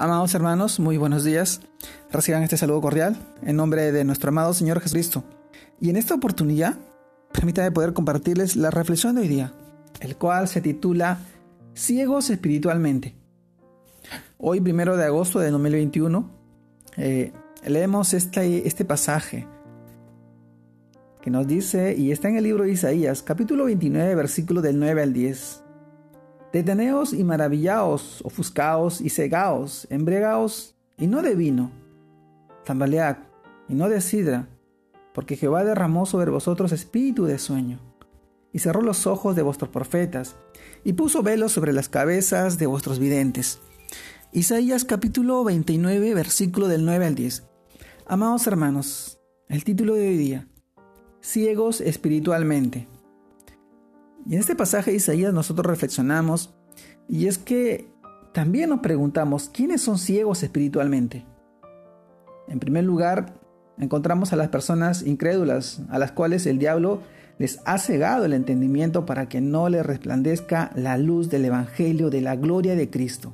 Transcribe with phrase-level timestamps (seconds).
[0.00, 1.60] Amados hermanos, muy buenos días.
[2.10, 5.24] Reciban este saludo cordial en nombre de nuestro amado Señor Jesucristo.
[5.78, 6.78] Y en esta oportunidad,
[7.34, 9.52] permítanme poder compartirles la reflexión de hoy día,
[10.00, 11.18] el cual se titula
[11.74, 13.14] Ciegos espiritualmente.
[14.38, 16.30] Hoy, primero de agosto de 2021,
[16.96, 17.32] eh,
[17.66, 19.46] leemos este, este pasaje
[21.20, 25.02] que nos dice, y está en el libro de Isaías, capítulo 29, versículo del 9
[25.02, 25.62] al 10.
[26.52, 31.70] Deteneos y maravillaos, ofuscaos y cegaos, embriagaos y no de vino,
[32.64, 33.18] tambalead
[33.68, 34.48] y no de sidra,
[35.14, 37.78] porque Jehová derramó sobre vosotros espíritu de sueño,
[38.52, 40.34] y cerró los ojos de vuestros profetas,
[40.82, 43.60] y puso velos sobre las cabezas de vuestros videntes.
[44.32, 47.44] Isaías capítulo 29, versículo del 9 al 10.
[48.06, 50.48] Amados hermanos, el título de hoy día,
[51.20, 52.88] Ciegos espiritualmente.
[54.26, 56.54] Y en este pasaje de Isaías nosotros reflexionamos
[57.08, 57.90] y es que
[58.32, 61.26] también nos preguntamos, ¿quiénes son ciegos espiritualmente?
[62.48, 63.34] En primer lugar,
[63.78, 67.00] encontramos a las personas incrédulas, a las cuales el diablo
[67.38, 72.20] les ha cegado el entendimiento para que no les resplandezca la luz del Evangelio de
[72.20, 73.32] la gloria de Cristo.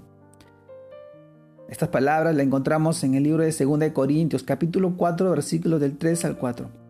[1.69, 6.25] Estas palabras las encontramos en el libro de 2 Corintios, capítulo 4, versículos del 3
[6.25, 6.86] al 4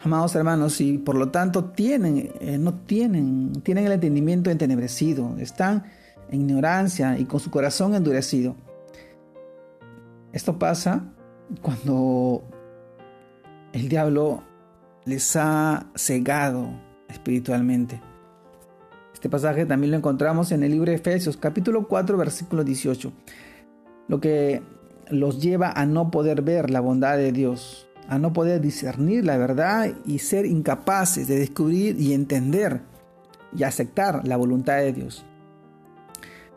[0.00, 5.84] amados hermanos, y por lo tanto tienen, eh, no tienen, tienen el entendimiento entenebrecido, están
[6.30, 8.54] en ignorancia y con su corazón endurecido.
[10.32, 11.04] Esto pasa
[11.62, 12.44] cuando
[13.72, 14.42] el diablo
[15.04, 16.68] les ha cegado
[17.08, 18.00] espiritualmente.
[19.14, 23.12] Este pasaje también lo encontramos en el libro de Efesios, capítulo 4, versículo 18,
[24.06, 24.62] lo que
[25.08, 29.36] los lleva a no poder ver la bondad de Dios, a no poder discernir la
[29.36, 32.80] verdad y ser incapaces de descubrir y entender
[33.54, 35.24] y aceptar la voluntad de Dios.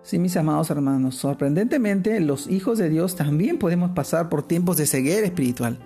[0.02, 4.88] Sí, mis amados hermanos, sorprendentemente los hijos de Dios también podemos pasar por tiempos de
[4.88, 5.78] ceguera espiritual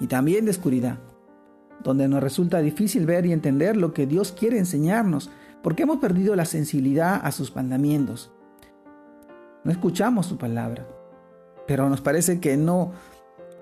[0.00, 0.98] y también de oscuridad,
[1.82, 5.30] donde nos resulta difícil ver y entender lo que Dios quiere enseñarnos,
[5.62, 8.30] porque hemos perdido la sensibilidad a sus mandamientos.
[9.62, 10.86] No escuchamos su palabra,
[11.66, 12.92] pero nos parece que no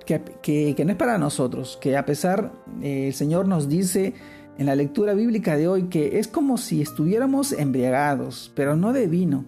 [0.04, 4.14] que, no es para nosotros, que a pesar eh, el Señor nos dice
[4.58, 9.06] en la lectura bíblica de hoy que es como si estuviéramos embriagados, pero no de
[9.06, 9.44] vino.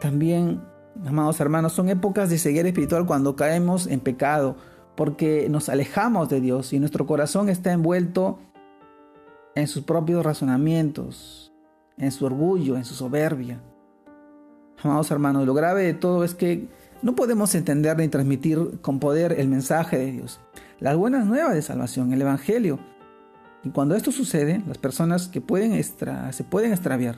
[0.00, 0.62] También,
[1.06, 4.56] amados hermanos, son épocas de ceguera espiritual cuando caemos en pecado,
[4.96, 8.38] porque nos alejamos de Dios y nuestro corazón está envuelto
[9.54, 11.52] en sus propios razonamientos,
[11.96, 13.60] en su orgullo, en su soberbia.
[14.82, 16.68] Amados hermanos, lo grave de todo es que
[17.04, 20.40] no podemos entender ni transmitir con poder el mensaje de Dios,
[20.80, 22.78] las buenas nuevas de salvación, el Evangelio.
[23.62, 27.16] Y cuando esto sucede, las personas que se pueden extraviar,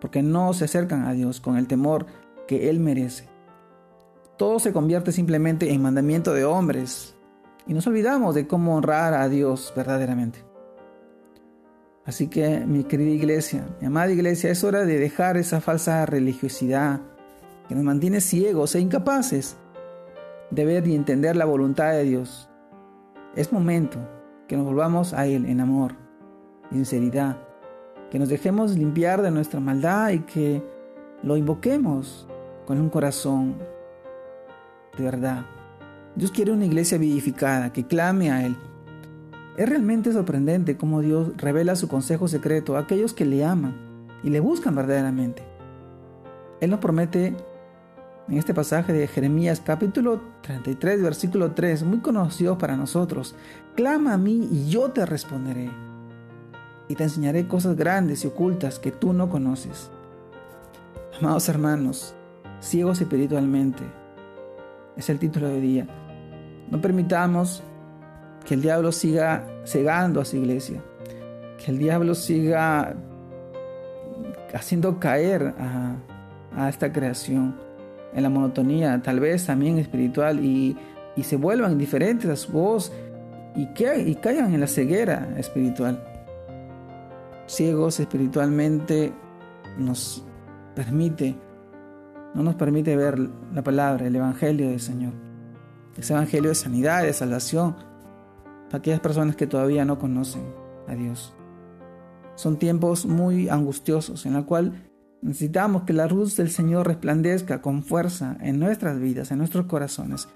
[0.00, 2.06] porque no se acercan a Dios con el temor
[2.48, 3.28] que Él merece.
[4.36, 7.14] Todo se convierte simplemente en mandamiento de hombres
[7.64, 10.44] y nos olvidamos de cómo honrar a Dios verdaderamente.
[12.04, 17.00] Así que mi querida iglesia, mi amada iglesia, es hora de dejar esa falsa religiosidad,
[17.68, 19.56] que nos mantiene ciegos e incapaces
[20.50, 22.48] de ver y entender la voluntad de Dios.
[23.34, 23.98] Es momento
[24.46, 25.94] que nos volvamos a Él en amor
[26.70, 27.36] y sinceridad,
[28.10, 30.62] que nos dejemos limpiar de nuestra maldad y que
[31.22, 32.26] lo invoquemos
[32.66, 33.56] con un corazón
[34.96, 35.44] de verdad.
[36.14, 38.56] Dios quiere una iglesia vivificada que clame a Él.
[39.56, 43.74] Es realmente sorprendente cómo Dios revela su consejo secreto a aquellos que le aman
[44.22, 45.42] y le buscan verdaderamente.
[46.60, 47.36] Él nos promete
[48.28, 53.36] en este pasaje de Jeremías capítulo 33 versículo 3, muy conocido para nosotros.
[53.74, 55.70] Clama a mí y yo te responderé.
[56.88, 59.90] Y te enseñaré cosas grandes y ocultas que tú no conoces.
[61.20, 62.14] Amados hermanos,
[62.60, 63.82] ciegos espiritualmente,
[64.96, 65.86] es el título de día.
[66.70, 67.62] No permitamos
[68.44, 70.82] que el diablo siga cegando a su iglesia,
[71.64, 72.94] que el diablo siga
[74.52, 75.96] haciendo caer a,
[76.56, 77.65] a esta creación
[78.14, 80.76] en la monotonía, tal vez también espiritual, y,
[81.22, 82.92] se vuelvan indiferentes a su voz
[83.54, 86.02] y, que, y caigan en la ceguera espiritual.
[87.46, 89.12] Ciegos espiritualmente
[89.78, 90.22] nos
[90.74, 91.34] permite,
[92.34, 93.18] no nos permite ver
[93.52, 95.14] la palabra, el Evangelio del Señor.
[95.96, 97.76] Ese Evangelio de sanidad, de salvación,
[98.66, 100.42] para aquellas personas que todavía no conocen
[100.86, 101.34] a Dios.
[102.34, 104.86] Son tiempos muy angustiosos en la cual
[105.22, 110.28] Necesitamos que la luz del Señor resplandezca con fuerza en nuestras vidas, en nuestros corazones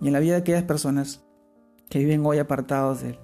[0.00, 1.24] y en la vida de aquellas personas
[1.88, 3.18] que viven hoy apartados de Él.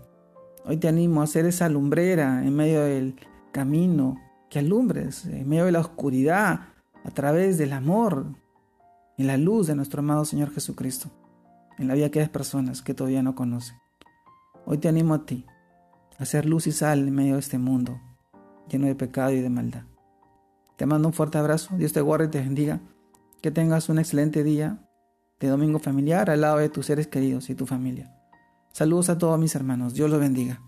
[0.65, 3.17] Hoy te animo a ser esa lumbrera en medio del
[3.53, 4.21] camino,
[4.51, 6.69] que alumbres en medio de la oscuridad
[7.05, 8.27] a través del amor
[9.17, 11.11] en la luz de nuestro amado Señor Jesucristo,
[11.79, 13.77] en la vida de aquellas personas que todavía no conocen.
[14.67, 15.45] Hoy te animo a ti
[16.19, 18.01] a ser luz y sal en medio de este mundo
[18.69, 19.83] lleno de pecado y de maldad.
[20.77, 22.81] Te mando un fuerte abrazo, Dios te guarde y te bendiga,
[23.41, 24.89] que tengas un excelente día
[25.39, 28.13] de domingo familiar al lado de tus seres queridos y tu familia.
[28.73, 30.61] Saludos a todos mis hermanos, Dios los bendiga.